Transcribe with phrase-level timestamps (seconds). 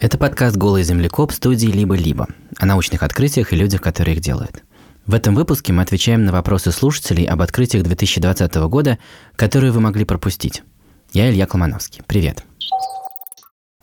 [0.00, 2.26] Это подкаст «Голый землекоп» студии «Либо-либо»
[2.58, 4.64] о научных открытиях и людях, которые их делают.
[5.04, 8.98] В этом выпуске мы отвечаем на вопросы слушателей об открытиях 2020 года,
[9.36, 10.62] которые вы могли пропустить.
[11.12, 12.00] Я Илья Колмановский.
[12.06, 12.44] Привет.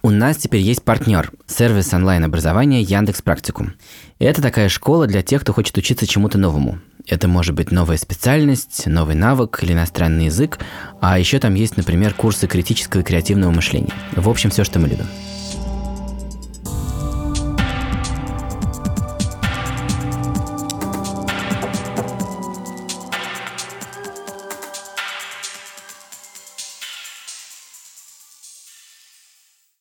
[0.01, 3.73] У нас теперь есть партнер– сервис онлайн-образования Яндекс Практикум.
[4.17, 6.79] Это такая школа для тех, кто хочет учиться чему-то новому.
[7.05, 10.57] Это может быть новая специальность, новый навык или иностранный язык,
[10.99, 13.93] а еще там есть, например, курсы критического и креативного мышления.
[14.15, 15.05] В общем, все, что мы любим.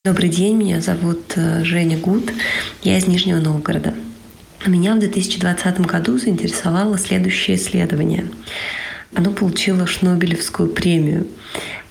[0.06, 2.32] Добрый день, меня зовут э, Женя Гуд,
[2.84, 3.92] я из Нижнего Новгорода.
[4.64, 8.28] Меня в 2020 году заинтересовало следующее исследование.
[9.16, 11.26] Оно получило Шнобелевскую премию.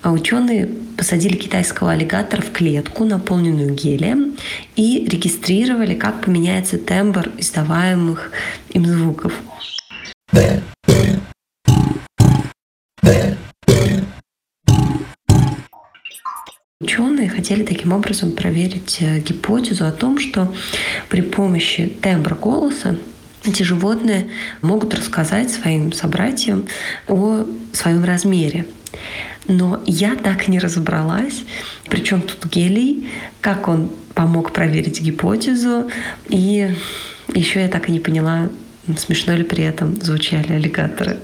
[0.00, 0.66] А ученые
[0.96, 4.38] посадили китайского аллигатора в клетку, наполненную гелием,
[4.76, 8.30] и регистрировали, как поменяется тембр издаваемых
[8.70, 9.34] им звуков.
[16.78, 20.52] Ученые хотели таким образом проверить э, гипотезу о том, что
[21.08, 22.96] при помощи тембра голоса
[23.44, 24.26] эти животные
[24.62, 26.66] могут рассказать своим собратьям
[27.06, 28.66] о своем размере.
[29.46, 31.44] Но я так не разобралась,
[31.88, 33.08] причем тут гелий,
[33.40, 35.88] как он помог проверить гипотезу,
[36.28, 36.74] и
[37.32, 38.48] еще я так и не поняла,
[38.98, 41.18] смешно ли при этом звучали аллигаторы.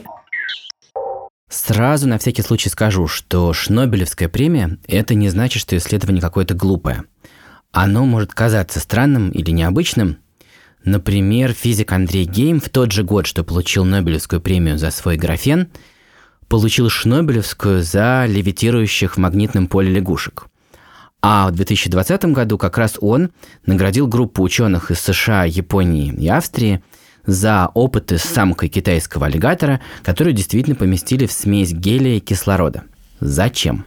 [1.52, 7.04] Сразу на всякий случай скажу, что Шнобелевская премия– это не значит, что исследование какое-то глупое.
[7.72, 10.16] Оно может казаться странным или необычным.
[10.82, 15.68] Например, физик Андрей Гейм в тот же год, что получил Нобелевскую премию за свой графен,
[16.48, 20.46] получил Шнобелевскую за левитирующих в магнитном поле лягушек.
[21.20, 23.30] А в 2020 году как раз он
[23.66, 26.82] наградил группу ученых из США, Японии и Австрии–
[27.26, 32.84] за опыты с самкой китайского аллигатора, которую действительно поместили в смесь гелия и кислорода.
[33.20, 33.84] Зачем?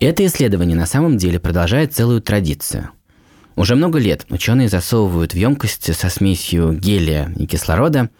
[0.00, 2.90] Это исследование на самом деле продолжает целую традицию.
[3.54, 8.10] Уже много лет ученые засовывают в емкости со смесью гелия и кислорода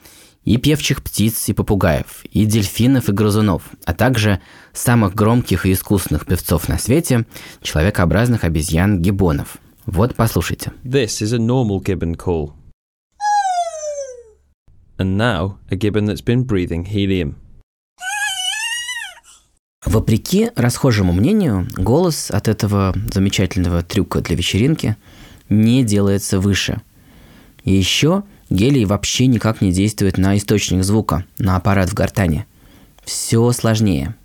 [0.45, 4.41] и певчих птиц и попугаев, и дельфинов и грызунов, а также
[4.73, 7.27] самых громких и искусных певцов на свете,
[7.63, 10.73] человекообразных обезьян-гибонов– вот послушайте.
[10.85, 12.53] This is a normal gibbon call.
[14.99, 17.35] And now a gibbon that's been breathing helium.
[19.85, 24.97] Вопреки расхожему мнению, голос от этого замечательного трюка для вечеринки
[25.49, 26.81] не делается выше.
[27.65, 32.47] И еще гелий вообще никак не действует на источник звука, на аппарат в гортане.
[33.05, 34.15] Все сложнее–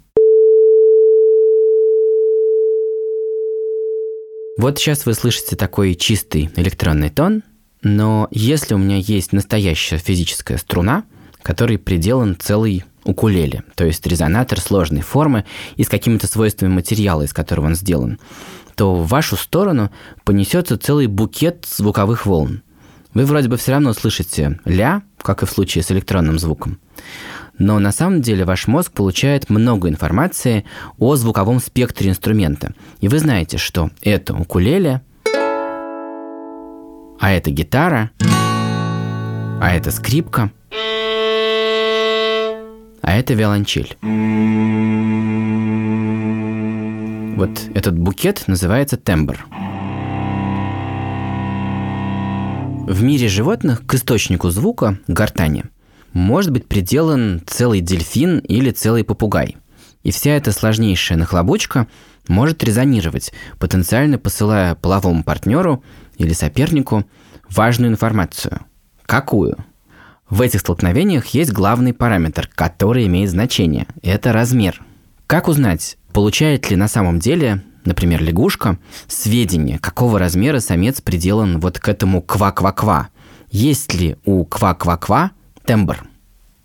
[4.57, 7.43] Вот сейчас вы слышите такой чистый электронный тон,
[7.83, 11.03] но если у меня есть настоящая физическая струна,
[11.43, 15.45] которой приделан целый укулеле, то есть резонатор сложной формы
[15.75, 18.19] и с какими-то свойствами материала, из которого он сделан,
[18.75, 19.91] то в вашу сторону
[20.23, 22.63] понесется целый букет звуковых волн.
[23.13, 26.79] Вы вроде бы все равно слышите ля, как и в случае с электронным звуком.
[27.59, 30.63] Но на самом деле ваш мозг получает много информации
[30.99, 32.73] о звуковом спектре инструмента.
[33.01, 35.01] И вы знаете, что это укулеле,
[37.19, 38.11] а это гитара,
[39.59, 40.49] а это скрипка,
[43.01, 43.97] а это виолончель.
[47.35, 49.45] Вот этот букет называется тембр.
[52.87, 55.65] В мире животных к источнику звука, гортани,
[56.13, 59.57] может быть приделан целый дельфин или целый попугай.
[60.03, 61.87] И вся эта сложнейшая нахлобучка
[62.29, 65.83] может резонировать, потенциально посылая половому партнеру
[66.17, 67.03] или сопернику
[67.49, 68.61] важную информацию.
[69.05, 69.57] Какую?
[70.29, 73.87] В этих столкновениях есть главный параметр, который имеет значение.
[74.01, 74.81] Это размер.
[75.27, 78.77] Как узнать, получает ли на самом деле, например, лягушка,
[79.07, 83.09] сведения, какого размера самец приделан вот к этому ква-ква-ква?
[83.49, 85.31] Есть ли у ква-ква-ква
[85.67, 86.03] тембр.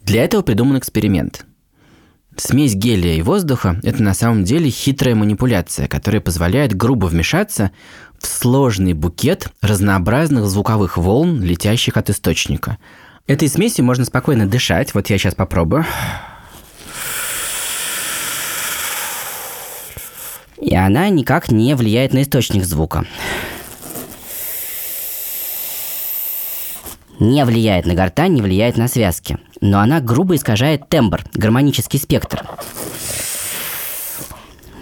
[0.02, 1.44] Для этого придуман эксперимент.
[2.37, 7.73] Смесь гелия и воздуха– это на самом деле хитрая манипуляция, которая позволяет грубо вмешаться
[8.19, 12.79] в сложный букет разнообразных звуковых волн, летящих от источника.
[13.26, 14.94] Этой смесью можно спокойно дышать.
[14.94, 15.85] Вот я сейчас попробую.
[20.62, 23.05] И она никак не влияет на источник звука.
[27.23, 29.38] не влияет на гортань, не влияет на связки.
[29.61, 32.43] Но она грубо искажает тембр, гармонический спектр.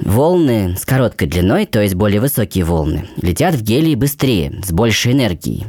[0.01, 5.13] Волны с короткой длиной, то есть более высокие волны, летят в гелии быстрее, с большей
[5.13, 5.67] энергией.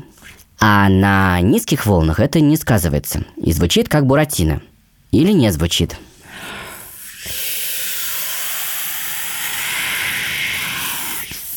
[0.60, 4.62] А на низких волнах это не сказывается и звучит как буратино.
[5.12, 5.98] Или не звучит.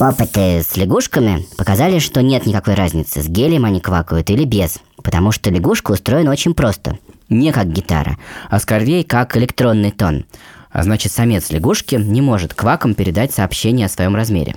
[0.00, 5.30] Опыты с лягушками показали, что нет никакой разницы, с гелием они квакают или без, потому
[5.30, 6.98] что лягушка устроена очень просто.
[7.28, 8.18] Не как гитара,
[8.50, 10.24] а скорее как электронный тон.
[10.70, 14.56] А значит, самец лягушки не может квакам передать сообщение о своем размере.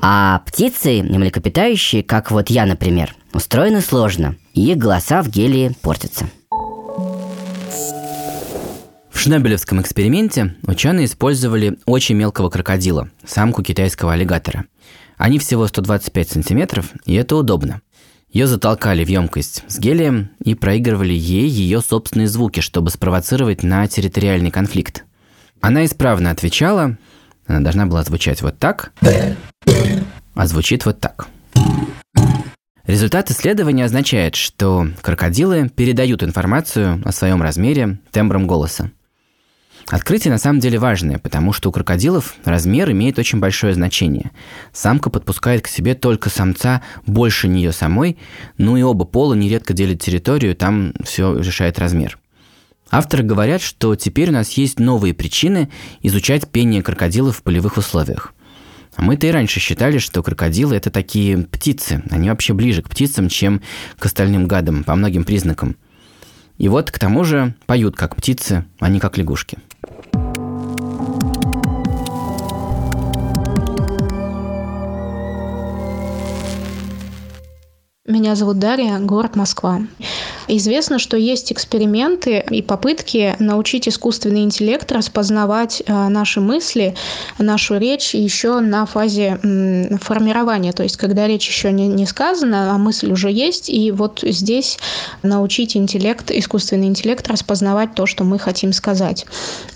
[0.00, 6.26] А птицы, млекопитающие, как вот я, например, устроены сложно, и их голоса в гелии портятся.
[9.12, 14.64] В Шнобелевском эксперименте ученые использовали очень мелкого крокодила, самку китайского аллигатора.
[15.16, 17.82] Они всего 125 сантиметров, и это удобно.
[18.30, 23.86] Ее затолкали в емкость с гелием и проигрывали ей ее собственные звуки, чтобы спровоцировать на
[23.86, 25.04] территориальный конфликт.
[25.60, 26.96] Она исправно отвечала,
[27.46, 28.92] она должна была звучать вот так,
[30.34, 31.28] а звучит вот так.
[32.86, 38.90] Результат исследования означает, что крокодилы передают информацию о своем размере тембром голоса.
[39.88, 44.30] Открытие на самом деле важное, потому что у крокодилов размер имеет очень большое значение.
[44.72, 48.16] Самка подпускает к себе только самца больше нее самой,
[48.58, 52.18] ну и оба пола нередко делят территорию, там все решает размер.
[52.90, 55.70] Авторы говорят, что теперь у нас есть новые причины
[56.02, 58.34] изучать пение крокодилов в полевых условиях.
[58.94, 62.02] А мы-то и раньше считали, что крокодилы это такие птицы.
[62.10, 63.62] Они вообще ближе к птицам, чем
[63.98, 65.76] к остальным гадам по многим признакам.
[66.58, 69.58] И вот к тому же поют как птицы, а не как лягушки.
[78.12, 79.80] Меня зовут Дарья, город Москва.
[80.54, 86.94] Известно, что есть эксперименты и попытки научить искусственный интеллект распознавать э, наши мысли,
[87.38, 89.40] нашу речь еще на фазе
[90.02, 94.78] формирования, то есть когда речь еще не, сказана, а мысль уже есть, и вот здесь
[95.22, 99.24] научить интеллект, искусственный интеллект распознавать то, что мы хотим сказать.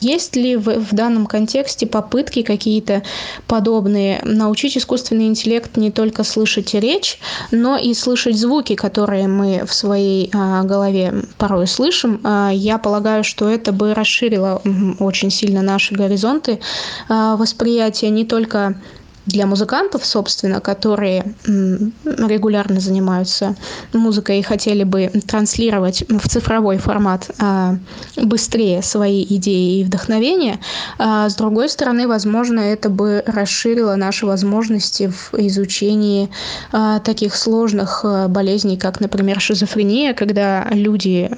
[0.03, 3.03] Есть ли в, данном контексте попытки какие-то
[3.47, 7.19] подобные научить искусственный интеллект не только слышать речь,
[7.51, 13.25] но и слышать звуки, которые мы в своей а, голове порой слышим, а, я полагаю,
[13.25, 14.63] что это бы расширило
[14.99, 16.61] очень сильно наши горизонты
[17.09, 18.77] а, восприятия не только
[19.27, 23.57] для музыкантов, собственно, которые регулярно занимаются
[23.93, 27.77] музыкой и хотели бы транслировать в цифровой формат а,
[28.17, 30.61] быстрее свои идеи и вдохновения.
[30.99, 36.31] А с другой стороны, возможно, это бы расширило наши возможности в изучении
[36.73, 41.31] а, таких сложных болезней, как, например, шизофрения, когда люди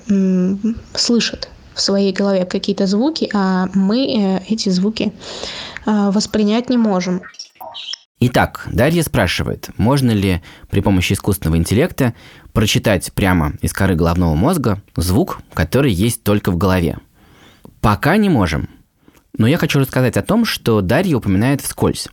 [0.94, 5.12] слышат в своей голове какие-то звуки, а мы э, эти звуки
[5.86, 7.22] воспринять не можем.
[8.20, 12.14] Итак, Дарья спрашивает, можно ли при помощи искусственного интеллекта
[12.52, 16.98] прочитать прямо из коры головного мозга звук, который есть только в голове.
[17.80, 18.68] Пока не можем.
[19.36, 22.08] Но я хочу рассказать о том, что Дарья упоминает вскользь.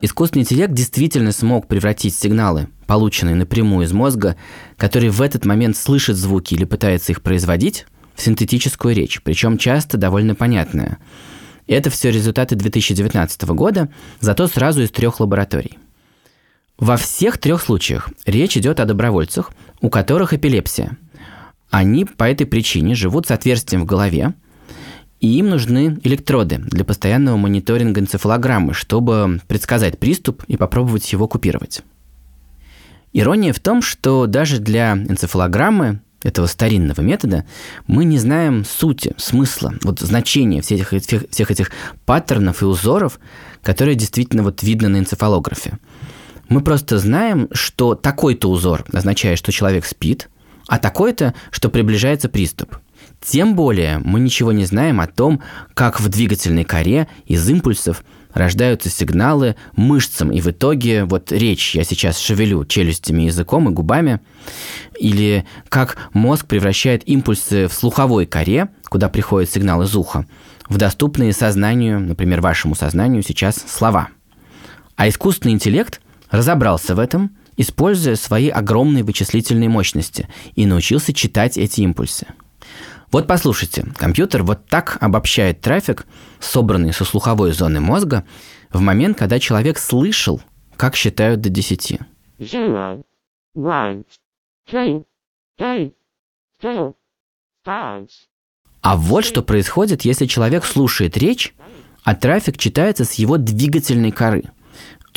[0.00, 4.36] Искусственный интеллект действительно смог превратить сигналы, полученные напрямую из мозга,
[4.76, 9.96] который в этот момент слышит звуки или пытается их производить, в синтетическую речь, причем часто
[9.96, 10.98] довольно понятная–
[11.72, 13.88] это все результаты 2019 года,
[14.20, 15.78] зато сразу из трех лабораторий.
[16.78, 20.96] Во всех трех случаях речь идет о добровольцах, у которых эпилепсия.
[21.70, 24.34] Они по этой причине живут с отверстием в голове,
[25.20, 31.82] и им нужны электроды для постоянного мониторинга энцефалограммы, чтобы предсказать приступ и попробовать его купировать.
[33.12, 37.44] Ирония в том, что даже для энцефалограммы этого старинного метода,
[37.86, 41.70] мы не знаем сути, смысла, вот значения всех этих, всех этих
[42.06, 43.20] паттернов и узоров,
[43.62, 45.78] которые действительно вот видно на энцефалографе.
[46.48, 50.28] Мы просто знаем, что такой-то узор означает, что человек спит,
[50.66, 52.78] а такой-то, что приближается приступ.
[53.20, 55.42] Тем более мы ничего не знаем о том,
[55.74, 61.82] как в двигательной коре из импульсов рождаются сигналы мышцам, и в итоге вот речь я
[61.82, 64.20] сейчас шевелю челюстями, языком и губами,
[64.98, 70.26] или как мозг превращает импульсы в слуховой коре, куда приходят сигналы из уха,
[70.68, 74.08] в доступные сознанию, например, вашему сознанию сейчас слова.
[74.96, 81.80] А искусственный интеллект разобрался в этом, используя свои огромные вычислительные мощности и научился читать эти
[81.80, 82.26] импульсы.
[83.10, 86.06] Вот послушайте, компьютер вот так обобщает трафик,
[86.40, 88.24] собранный со слуховой зоны мозга,
[88.70, 90.42] в момент, когда человек слышал,
[90.76, 92.00] как считают до 10.
[92.38, 93.02] Zero,
[93.56, 94.04] one,
[94.70, 95.04] two,
[95.58, 95.92] three,
[97.66, 98.08] five.
[98.80, 101.54] А вот что происходит, если человек слушает речь,
[102.04, 104.44] а трафик читается с его двигательной коры.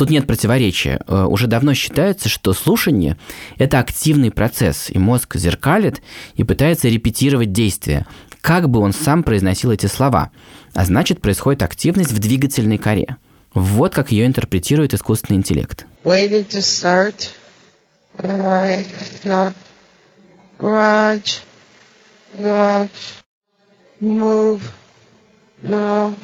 [0.01, 1.00] Тут нет противоречия.
[1.05, 3.17] Э, уже давно считается, что слушание–
[3.60, 6.01] это активный процесс, и мозг зеркалит
[6.34, 8.08] и пытается репетировать действия,
[8.41, 10.31] как бы он сам произносил эти слова.
[10.74, 13.17] А значит, происходит активность в двигательной коре.
[13.53, 15.86] Вот как ее интерпретирует искусственный интеллект.
[16.03, 17.29] Waited to start.
[18.17, 18.88] Garage.
[20.58, 21.43] Garage.
[24.01, 24.62] Move.
[25.62, 26.15] Move.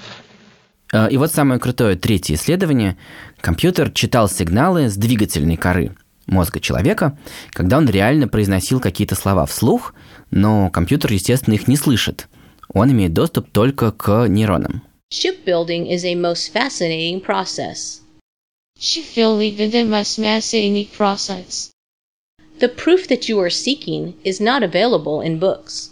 [0.94, 2.98] Э, и вот самое крутое третье исследование.
[3.42, 5.96] Компьютер читал сигналы с двигательной коры
[6.28, 7.18] мозга человека,
[7.52, 9.94] когда он реально произносил какие-то слова вслух,
[10.32, 12.28] но компьютер, естественно, их не слышит.
[12.74, 14.84] Он имеет доступ только к нейронам.
[15.12, 18.02] Shipbuilding is a most fascinating process.
[18.78, 21.72] Shipbuilding is a most fascinating process.
[22.60, 25.92] The proof that you are seeking is not available in books.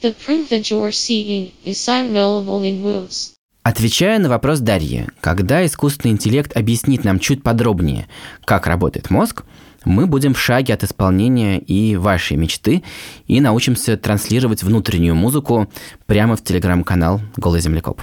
[0.00, 3.34] The proof that you are seeking is not available in books.
[3.62, 8.08] Отвечая на вопрос Дарьи, когда искусственный интеллект объяснит нам чуть подробнее,
[8.46, 9.44] как работает мозг,
[9.84, 12.82] мы будем в шаге от исполнения и вашей мечты
[13.26, 15.70] и научимся транслировать внутреннюю музыку
[16.06, 18.00] прямо в телеграм-канал «Голый землекоп».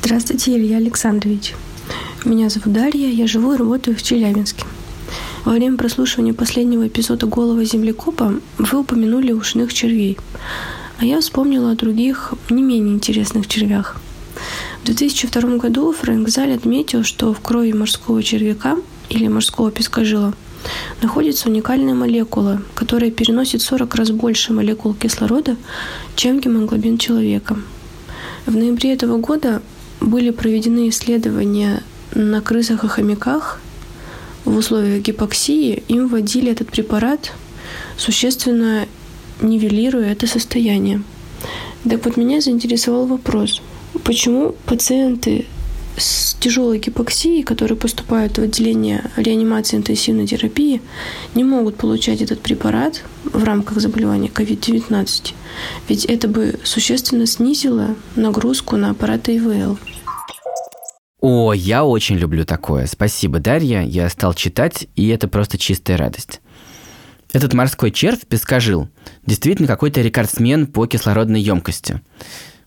[0.00, 1.54] Здравствуйте, Илья Александрович.
[2.24, 4.64] Меня зовут Дарья, я живу и работаю в Челябинске.
[5.46, 10.18] Во время прослушивания последнего эпизода «Голого землекопа» вы упомянули ушных червей.
[10.98, 13.96] А я вспомнила о других, не менее интересных червях.
[14.82, 18.76] В 2002 году Фрэнк Заль отметил, что в крови морского червяка
[19.08, 20.34] или морского пескожила
[21.00, 25.56] находится уникальная молекула, которая переносит 40 раз больше молекул кислорода,
[26.16, 27.56] чем гемоглобин человека.
[28.46, 29.62] В ноябре этого года
[30.00, 31.84] были проведены исследования
[32.16, 33.60] на крысах и хомяках
[34.46, 37.32] в условиях гипоксии им вводили этот препарат,
[37.98, 38.86] существенно
[39.42, 41.02] нивелируя это состояние.
[41.88, 43.60] Так вот, меня заинтересовал вопрос,
[44.04, 45.46] почему пациенты
[45.98, 50.82] с тяжелой гипоксией, которые поступают в отделение реанимации интенсивной терапии,
[51.34, 55.32] не могут получать этот препарат в рамках заболевания COVID-19.
[55.88, 59.78] Ведь это бы существенно снизило нагрузку на аппараты ИВЛ.
[61.28, 62.86] О, я очень люблю такое.
[62.86, 63.80] Спасибо, Дарья.
[63.82, 66.40] Я стал читать, и это просто чистая радость.
[67.32, 68.88] Этот морской червь, пескожил,
[69.26, 72.00] действительно какой-то рекордсмен по кислородной емкости.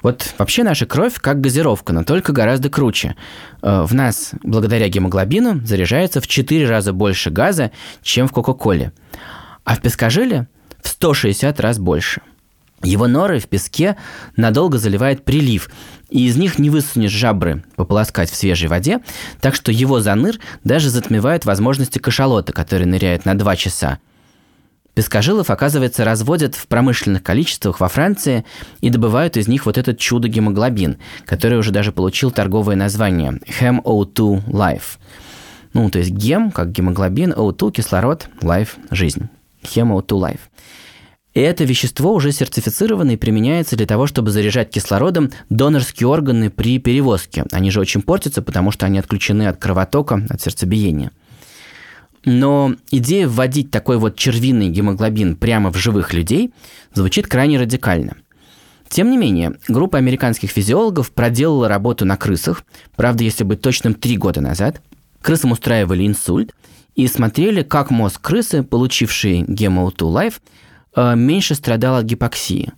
[0.03, 3.15] Вот вообще наша кровь как газировка, но только гораздо круче.
[3.61, 8.91] Э, в нас, благодаря гемоглобину, заряжается в 4 раза больше газа, чем в Кока-Коле.
[9.63, 10.49] А в пескожиле
[10.83, 12.19] в 160 раз больше.
[12.83, 13.97] Его норы в песке
[14.37, 15.69] надолго заливает прилив,
[16.09, 19.01] и из них не высунешь жабры пополоскать в свежей воде,
[19.41, 23.99] так что его заныр даже затмевает возможности кашалота, который ныряет на 2 часа.
[24.95, 28.43] Пескожилов, оказывается, разводят в промышленных количествах во Франции
[28.81, 34.45] и добывают из них вот этот чудо-гемоглобин, который уже даже получил торговое название Hem O2
[34.47, 34.97] Life.
[35.73, 39.29] Ну, то есть гем, как гемоглобин, O2– кислород, life– жизнь.
[39.63, 40.39] Hem O2 Life.
[41.33, 46.79] И это вещество уже сертифицировано и применяется для того, чтобы заряжать кислородом донорские органы при
[46.79, 47.45] перевозке.
[47.51, 51.11] Они же очень портятся, потому что они отключены от кровотока, от сердцебиения.
[52.25, 56.51] Но идея вводить такой вот червиный гемоглобин прямо в живых людей
[56.93, 58.17] звучит крайне радикально.
[58.89, 62.63] Тем не менее, группа американских физиологов проделала работу на крысах,
[62.95, 64.81] правда, если быть точным, три года назад.
[65.21, 66.55] Крысам устраивали инсульт
[66.95, 72.71] и смотрели, как мозг крысы, получивший GMO2 Life, Э, меньше страдал от гипоксии.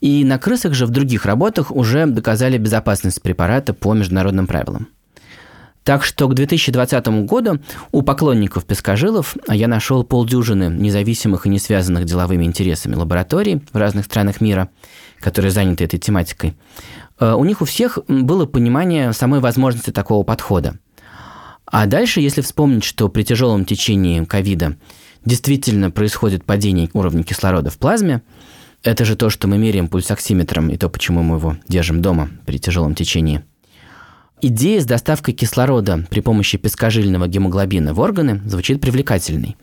[0.00, 4.88] И на крысах же в других работах уже доказали безопасность препарата по международным правилам.
[5.88, 7.60] Так что к 2020 году
[7.92, 14.04] у поклонников пескожилов, я нашел полдюжины независимых и не связанных деловыми интересами лабораторий в разных
[14.04, 14.68] странах мира,
[15.18, 16.58] которые заняты этой тематикой,
[17.18, 20.78] э, у них у всех было понимание самой возможности такого подхода.
[21.64, 24.76] А дальше, если вспомнить, что при тяжелом течении ковида
[25.28, 28.22] действительно происходит падение уровня кислорода в плазме.
[28.82, 32.58] Это же то, что мы меряем пульсоксиметром, и то, почему мы его держим дома при
[32.58, 33.42] тяжелом течении.
[34.40, 39.56] Идея с доставкой кислорода при помощи пескожильного гемоглобина в органы звучит привлекательной.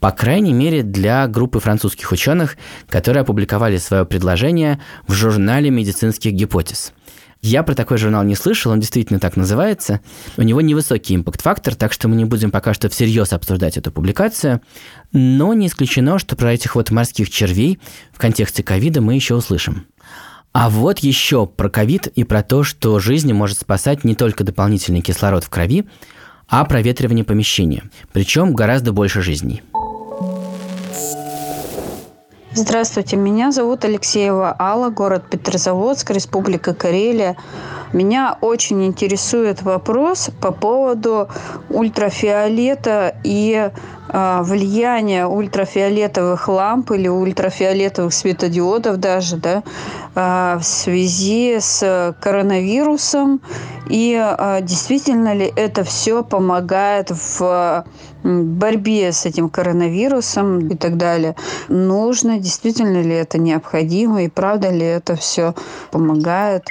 [0.00, 2.56] По крайней мере, для группы французских ученых,
[2.88, 6.92] которые опубликовали свое предложение в журнале медицинских гипотез–
[7.44, 10.00] я про такой журнал не слышал, он действительно так называется.
[10.38, 14.62] У него невысокий импакт-фактор, так что мы не будем пока что всерьез обсуждать эту публикацию.
[15.12, 17.78] Но не исключено, что про этих вот морских червей
[18.12, 19.86] в контексте ковида мы еще услышим.
[20.52, 25.02] А вот еще про ковид и про то, что жизнь может спасать не только дополнительный
[25.02, 25.84] кислород в крови,
[26.48, 27.82] а проветривание помещения,
[28.14, 29.62] причем гораздо больше жизней.
[32.56, 37.36] Здравствуйте, меня зовут Алексеева Алла, город Петрозаводск, Республика Карелия.
[37.92, 41.28] Меня очень интересует вопрос по поводу
[41.68, 43.70] ультрафиолета и
[44.08, 49.64] э, влияния ультрафиолетовых ламп или ультрафиолетовых светодиодов даже да,
[50.14, 53.40] в связи с коронавирусом.
[53.88, 57.84] И э, действительно ли это все помогает в
[58.24, 61.36] борьбе с этим коронавирусом и так далее.
[61.68, 65.54] Нужно, действительно ли это необходимо и правда ли это все
[65.90, 66.64] помогает.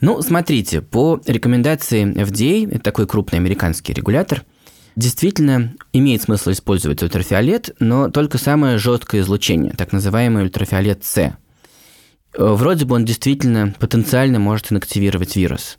[0.00, 4.44] Ну, смотрите, по рекомендации FDA, это такой крупный американский регулятор,
[4.94, 11.32] действительно имеет смысл использовать ультрафиолет, но только самое жесткое излучение, так называемый ультрафиолет С.
[12.36, 15.78] Вроде бы он действительно потенциально может инактивировать вирус.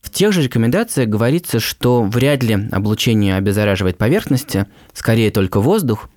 [0.00, 6.10] В тех же рекомендациях говорится, что вряд ли облучение обеззараживает поверхности, скорее только воздух,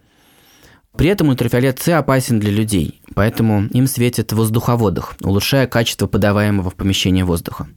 [0.98, 6.72] при этом ультрафиолет С опасен для людей, поэтому им светит в воздуховодах, улучшая качество подаваемого
[6.72, 7.68] в помещение воздуха.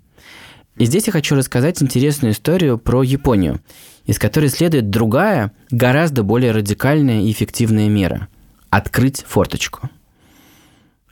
[0.76, 3.60] И здесь я хочу рассказать интересную историю про Японию,
[4.06, 8.28] из которой следует другая, гораздо более радикальная и эффективная мера–
[8.70, 9.90] открыть форточку.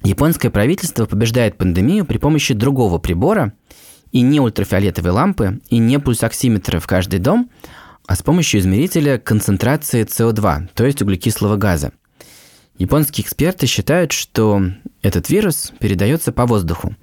[0.03, 3.53] Японское правительство побеждает пандемию при помощи другого прибора
[4.12, 7.50] и не ультрафиолетовой лампы, и не пульсоксиметра в каждый дом–
[8.07, 11.93] а с помощью измерителя концентрации СО2, то есть углекислого газа.
[12.79, 14.62] Японские эксперты считают, что
[15.03, 16.95] этот вирус передается по воздуху.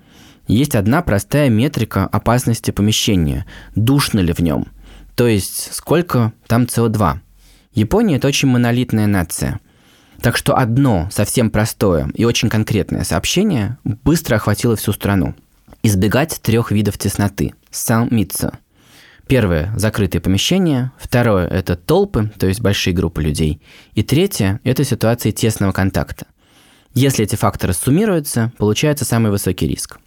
[0.47, 3.45] Есть одна простая метрика опасности помещения–
[3.75, 4.67] душно ли в нем,
[5.15, 7.19] то есть сколько там СО2.
[7.73, 9.59] Япония– это очень монолитная нация.
[10.23, 15.35] Так что одно совсем простое и очень конкретное сообщение быстро охватило всю страну.
[15.83, 18.57] Избегать трех видов тесноты– сан митсо–
[19.27, 20.91] Первое– закрытые помещения.
[20.97, 23.61] Второе– это толпы, то есть большие группы людей.
[23.95, 26.27] И третье– это ситуации тесного контакта.
[26.93, 29.99] Если эти факторы суммируются, получается самый высокий риск.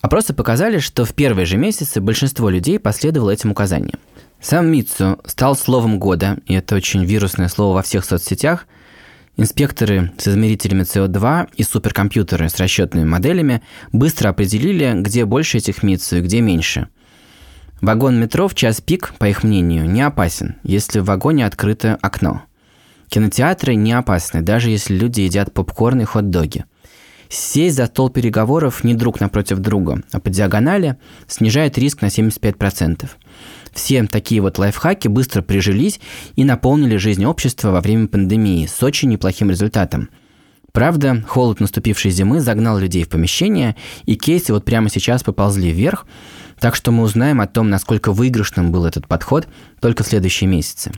[0.00, 3.98] Опросы показали, что в первые же месяцы большинство людей последовало этим указаниям.
[4.40, 8.66] Сам Митсу стал словом года, и это очень вирусное слово во всех соцсетях.
[9.38, 16.18] Инспекторы с измерителями СО2 и суперкомпьютеры с расчетными моделями быстро определили, где больше этих Митсу
[16.18, 16.88] и где меньше–
[17.80, 22.42] Вагон метро в час пик, по их мнению, не опасен, если в вагоне открыто окно.
[23.08, 26.64] Кинотеатры не опасны, даже если люди едят попкорн и хот-доги.
[27.28, 30.96] Сесть за стол переговоров не друг напротив друга, а по диагонали
[31.28, 33.08] снижает риск на 75%.
[33.78, 36.00] Все такие вот лайфхаки быстро прижились
[36.34, 40.08] и наполнили жизнь общества во время пандемии с очень неплохим результатом.
[40.72, 46.06] Правда, холод наступившей зимы загнал людей в помещение, и кейсы вот прямо сейчас поползли вверх,
[46.58, 49.46] так что мы узнаем о том, насколько выигрышным был этот подход
[49.80, 50.90] только в следующие месяцы.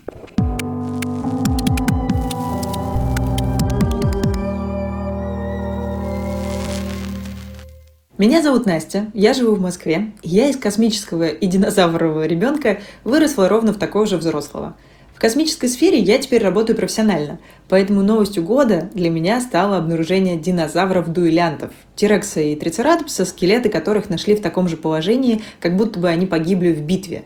[8.20, 10.12] Меня зовут Настя, я живу в Москве.
[10.22, 14.76] Я из космического и динозаврового ребенка выросла ровно в такого же взрослого–
[15.14, 21.72] в космической сфере я теперь работаю профессионально, поэтому новостью года для меня стало обнаружение динозавров-дуэлянтов,
[21.94, 26.72] Тирекса и Трицератопса, скелеты которых нашли в таком же положении, как будто бы они погибли
[26.72, 27.24] в битве.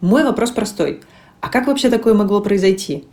[0.00, 1.02] Мой вопрос простой.
[1.40, 3.04] А как вообще такое могло произойти?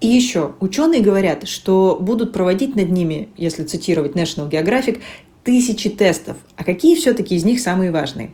[0.00, 5.02] И еще, ученые говорят, что будут проводить над ними, если цитировать National Geographic,
[5.44, 6.36] тысячи тестов.
[6.56, 8.30] А какие все-таки из них самые важные?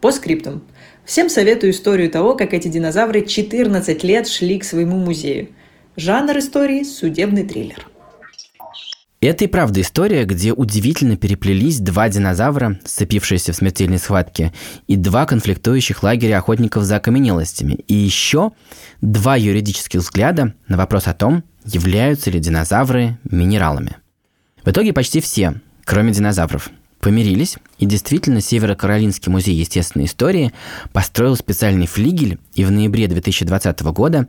[0.00, 0.62] По скриптам.
[1.04, 5.48] Всем советую историю того, как эти динозавры 14 лет шли к своему музею.
[5.96, 7.88] Жанр истории– судебный триллер.
[9.20, 14.52] Это и правда история, где удивительно переплелись два динозавра, сцепившиеся в смертельной схватке,
[14.86, 18.52] и два конфликтующих лагеря охотников за окаменелостями, и еще
[19.00, 23.96] два юридических взгляда на вопрос о том, являются ли динозавры минералами.
[24.64, 25.54] В итоге почти все,
[25.88, 26.68] кроме динозавров,
[27.00, 30.52] помирились, и действительно Северо-Каролинский музей естественной истории
[30.92, 34.28] построил специальный флигель, и в ноябре 2020 года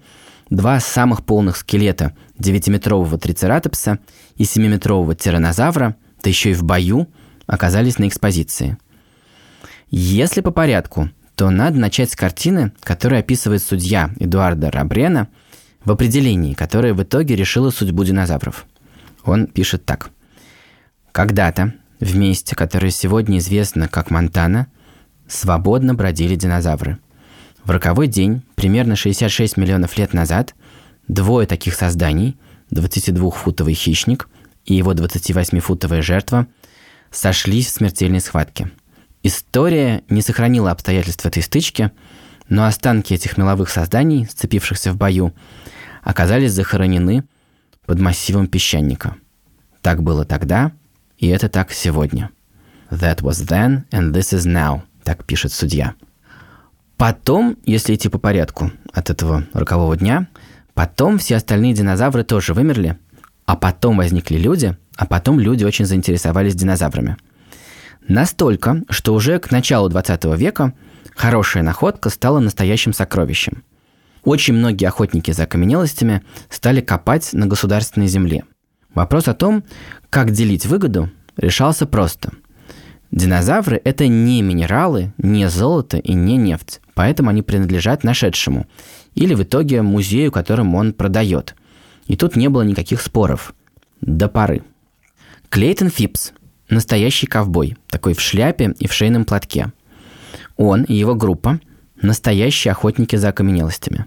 [0.49, 3.99] два самых полных скелета 9-метрового трицератопса
[4.37, 7.09] и 7-метрового тиранозавра, да еще и в бою,
[7.45, 8.77] оказались на экспозиции.
[9.91, 15.27] Если по порядку, то надо начать с картины, которую описывает судья Эдуарда Рабрена
[15.83, 18.65] в определении, которое в итоге решило судьбу динозавров.
[19.25, 20.11] Он пишет так.
[21.11, 24.67] Когда-то в месте, которое сегодня известно как Монтана,
[25.27, 26.99] свободно бродили динозавры.
[27.63, 30.55] В роковой день, примерно 66 миллионов лет назад,
[31.07, 32.37] двое таких созданий,
[32.71, 34.29] 22-футовый хищник
[34.65, 36.47] и его 28-футовая жертва,
[37.11, 38.71] сошлись в смертельной схватке.
[39.23, 41.91] История не сохранила обстоятельств этой стычки,
[42.47, 45.35] Но останки этих меловых созданий, сцепившихся в бою,
[46.01, 47.23] оказались захоронены
[47.85, 49.17] под массивом песчаника.
[49.83, 50.71] Так было тогда,
[51.19, 52.31] и это так сегодня.
[52.89, 55.93] That was then, and this is now, так пишет судья.
[56.97, 60.27] Потом, если идти по порядку от этого рокового дня,
[60.73, 62.97] потом все остальные динозавры тоже вымерли,
[63.45, 67.17] а потом возникли люди, а потом люди очень заинтересовались динозаврами.
[68.07, 70.73] Настолько, что уже к началу 20 века
[71.15, 73.63] хорошая находка стала настоящим сокровищем.
[74.23, 78.43] Очень многие охотники за окаменелостями стали копать на государственной земле.
[78.93, 79.63] Вопрос о том,
[80.09, 82.31] как делить выгоду, решался просто.
[83.11, 88.67] Динозавры– это не минералы, не золото и не нефть, поэтому они принадлежат нашедшему,
[89.15, 91.55] или в итоге музею, которым он продает.
[92.05, 93.53] И тут не было никаких споров.
[94.01, 94.63] До поры.
[95.49, 96.33] Клейтон Фипс–
[96.69, 99.71] настоящий ковбой, такой в шляпе и в шейном платке.
[100.57, 101.59] Он и его группа–
[102.01, 104.05] настоящие охотники за окаменелостями.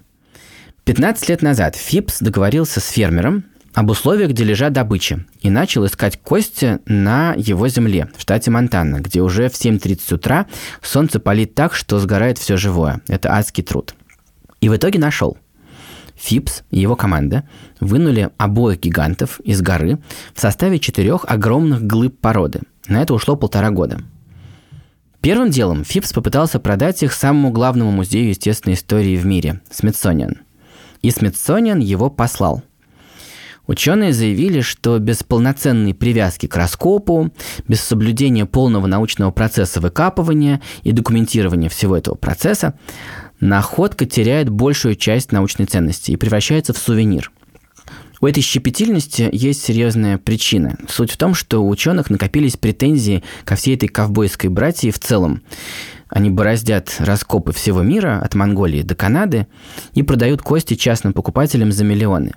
[0.84, 6.80] 15 лет назад Фипс договорился с фермером об условиях дележа добычи и начал искать кости
[6.86, 10.46] на его земле в штате Монтана, где уже в 7.30 утра
[10.82, 13.00] солнце палит так, что сгорает все живое.
[13.08, 13.94] Это адский труд.
[14.60, 15.38] И в итоге нашел.
[16.16, 17.48] Фипс и его команда
[17.80, 19.98] вынули обоих гигантов из горы
[20.34, 22.60] в составе четырех огромных глыб породы.
[22.86, 23.98] На это ушло полтора года.
[25.20, 30.38] Первым делом Фипс попытался продать их самому главному музею естественной истории в мире– Смитсониан.
[31.00, 32.62] И Смитсониан его послал–
[33.66, 37.32] Ученые заявили, что без полноценной привязки к раскопу,
[37.68, 42.74] без соблюдения полного научного процесса выкапывания и документирования всего этого процесса,
[43.40, 47.30] находка теряет большую часть научной ценности и превращается в сувенир.
[48.20, 50.76] У этой щепетильности есть серьезная причина.
[50.88, 55.42] Суть в том, что у ученых накопились претензии ко всей этой ковбойской братьи в целом.
[56.12, 59.46] Они бороздят раскопы всего мира, от Монголии до Канады,
[59.94, 62.32] и продают кости частным покупателям за миллионы.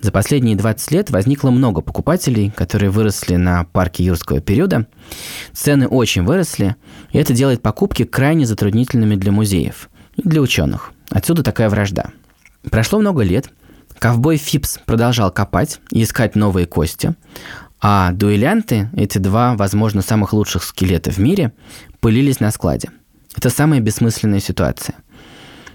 [0.00, 4.86] За последние 20 лет возникло много покупателей, которые выросли на парке юрского периода.
[5.52, 6.76] Цены очень выросли,
[7.10, 10.92] и это делает покупки крайне затруднительными для музеев и для ученых.
[11.10, 12.12] Отсюда такая вражда.
[12.70, 13.50] Прошло много лет,
[13.98, 17.16] ковбой Фипс продолжал копать и искать новые кости,
[17.80, 21.52] а дуэлянты, эти два, возможно, самых лучших скелета в мире,
[21.98, 22.90] пылились на складе–
[23.36, 24.96] это самая бессмысленная ситуация.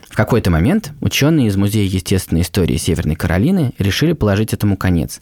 [0.10, 5.22] В какой-то момент ученые из Музея естественной истории Северной Каролины решили положить этому конец.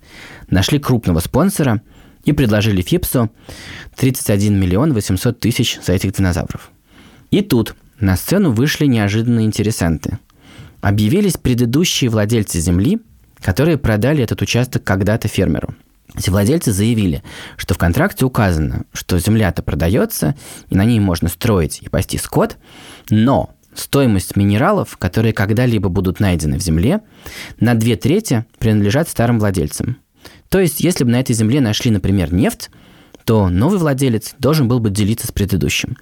[0.50, 1.82] Нашли крупного спонсора
[2.24, 3.32] и предложили Фипсу
[3.98, 6.72] 31 миллион 800 тысяч за этих динозавров.
[7.30, 10.18] И тут на сцену вышли неожиданные интересанты.
[10.82, 13.00] Объявились предыдущие владельцы земли,
[13.42, 15.76] которые продали этот участок когда-то фермеру–
[16.16, 17.24] эти владельцы заявили,
[17.58, 20.36] что в контракте указано, что земля-то продается,
[20.70, 22.58] и на ней можно строить и пасти скот,
[23.10, 27.02] но стоимость минералов, которые когда-либо будут найдены в земле,
[27.60, 29.98] на две трети принадлежат старым владельцам.
[30.50, 32.70] То есть, если бы на этой земле нашли, например, нефть,
[33.24, 35.98] то новый владелец должен был бы делиться с предыдущим.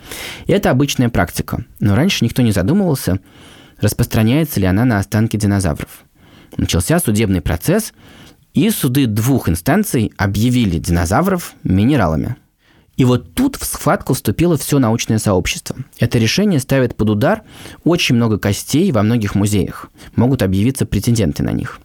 [0.46, 3.20] И это обычная практика, но раньше никто не задумывался,
[3.82, 6.06] распространяется ли она на останки динозавров.
[6.56, 7.92] Начался судебный процесс,
[8.58, 12.38] и суды двух инстанций объявили динозавров минералами.
[12.96, 15.76] И вот тут в схватку вступило все научное сообщество.
[16.00, 17.44] Это решение ставит под удар
[17.84, 19.92] очень много костей во многих музеях.
[20.16, 21.80] Могут объявиться претенденты на них.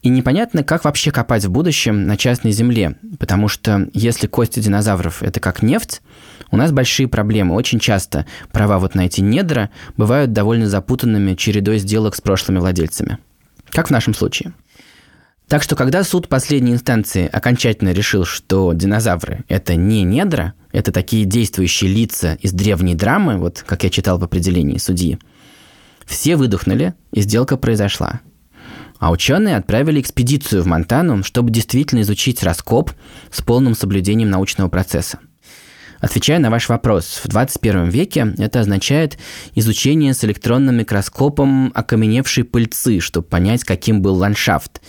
[0.00, 5.22] И непонятно, как вообще копать в будущем на частной земле, потому что если кости динозавров–
[5.22, 6.00] это как нефть,
[6.50, 7.54] у нас большие проблемы.
[7.54, 13.18] Очень часто права вот на эти недра бывают довольно запутанными чередой сделок с прошлыми владельцами.
[13.68, 14.54] Как в нашем случае–
[15.48, 21.26] так что, когда суд последней инстанции окончательно решил, что динозавры– это не недра, это такие
[21.26, 25.18] действующие лица из древней драмы, вот как я читал в определении судьи,
[26.06, 28.20] все выдохнули, и сделка произошла.
[28.98, 32.92] А ученые отправили экспедицию в Монтану, чтобы действительно изучить раскоп
[33.30, 35.18] с полным соблюдением научного процесса–
[36.04, 39.16] Отвечая на ваш вопрос, в 21 веке это означает
[39.54, 44.82] изучение с электронным микроскопом окаменевшей пыльцы, чтобы понять, каким был ландшафт.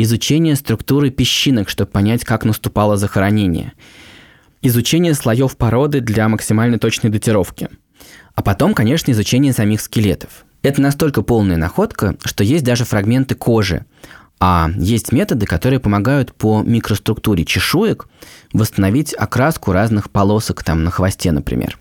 [0.00, 3.72] Изучение структуры песчинок, чтобы понять, как наступало захоронение.
[4.62, 7.68] Изучение слоев породы для максимально точной датировки.
[8.36, 10.44] А потом, конечно, изучение самих скелетов.
[10.62, 13.86] Это настолько полная находка, что есть даже фрагменты кожи,
[14.38, 18.06] а есть методы, которые помогают по микроструктуре чешуек
[18.52, 21.76] восстановить окраску разных полосок там на хвосте, например.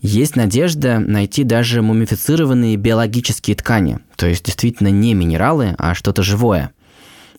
[0.00, 6.72] Есть надежда найти даже мумифицированные биологические ткани, то есть действительно не минералы, а что-то живое.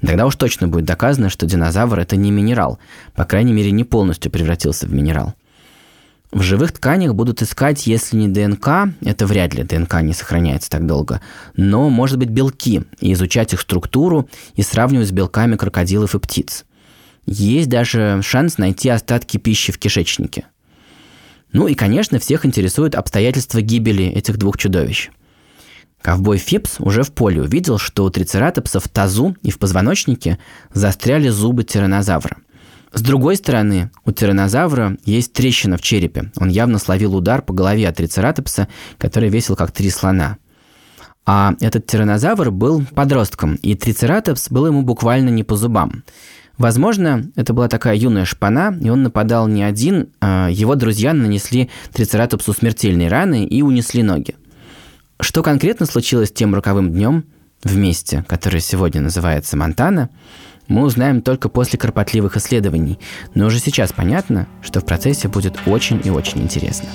[0.02, 2.80] Тогда уж точно будет доказано, что динозавр– это не минерал,
[3.16, 5.34] по крайней мере, не полностью превратился в минерал.
[6.32, 10.86] В живых тканях будут искать, если не ДНК, это вряд ли, ДНК не сохраняется так
[10.86, 11.22] долго,
[11.56, 16.66] но, может быть, белки, и изучать их структуру и сравнивать с белками крокодилов и птиц.
[17.26, 20.46] Есть даже шанс найти остатки пищи в кишечнике.
[21.52, 25.10] Ну и, конечно, всех интересуют обстоятельства гибели этих двух чудовищ.
[26.02, 30.40] Ковбой Фипс уже в поле увидел, что у трицератопса в тазу и в позвоночнике
[30.74, 32.38] застряли зубы тиранозавра–
[32.92, 36.32] с другой стороны, у тиранозавра есть трещина в черепе.
[36.38, 40.38] Он явно словил удар по голове от трицератопса, который весил как три слона.
[41.26, 46.04] А этот тиранозавр был подростком, и трицератопс был ему буквально не по зубам.
[46.58, 51.70] Возможно, это была такая юная шпана, и он нападал не один, а его друзья нанесли
[51.94, 54.36] трицератопсу смертельные раны и унесли ноги.
[55.20, 57.26] Что конкретно случилось тем роковым днем
[57.64, 60.10] в месте, которое сегодня называется Монтана–
[60.70, 63.00] мы узнаем только после кропотливых исследований,
[63.34, 66.88] но уже сейчас понятно, что в процессе будет очень и очень интересно.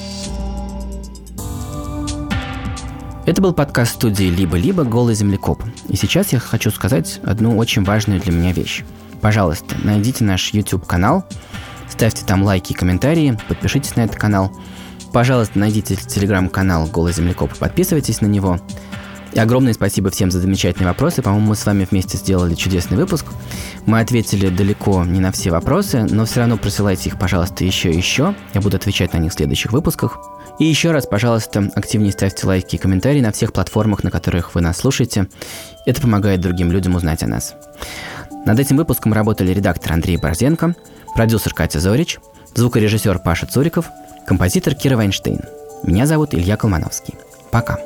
[3.27, 4.85] Это был подкаст студии «Либо-либо.
[4.85, 5.65] Голый землекоп».
[5.89, 8.85] И сейчас я хочу сказать одну очень важную для меня вещь.
[9.21, 11.25] Пожалуйста, найдите наш YouTube-канал,
[11.89, 14.57] ставьте там лайки и комментарии, подпишитесь на этот канал.
[15.15, 18.59] Пожалуйста, найдите телеграм-канал «Голый землекоп» и подписывайтесь на него–
[19.35, 21.21] и огромное спасибо всем за замечательные вопросы.
[21.21, 23.27] По-моему, мы с вами вместе сделали чудесный выпуск.
[23.85, 27.97] Мы ответили далеко не на все вопросы, но все равно присылайте их, пожалуйста, еще и
[27.97, 28.37] еще.
[28.55, 30.19] Я буду отвечать на них в следующих выпусках.
[30.61, 34.61] И еще раз, пожалуйста, активнее ставьте лайки и комментарии на всех платформах, на которых вы
[34.61, 35.27] нас слушаете.
[35.85, 37.55] Это помогает другим людям узнать о нас.
[38.47, 40.77] Над этим выпуском работали редактор Андрей Борзенко,
[41.17, 42.21] продюсер Катя Зорич,
[42.55, 43.87] звукорежиссер Паша Цуриков,
[44.27, 45.41] композитор Кира Вайнштейн.
[45.83, 47.15] Меня зовут Илья Колмановский.
[47.51, 47.79] Пока.